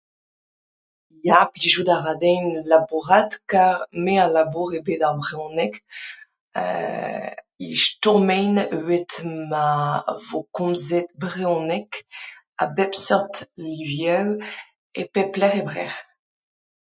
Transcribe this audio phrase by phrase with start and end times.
[1.27, 3.73] ya plijout a rin labourat kar
[4.03, 5.73] me a labour e bed ar brezhoneg
[6.63, 9.11] euu o stourmiñ evit
[9.51, 9.65] ma
[10.27, 11.89] vo komzet brezhoneg
[12.63, 13.33] a bep seurt
[13.75, 14.29] livioù
[14.99, 15.99] e pep lec'h e Breizh.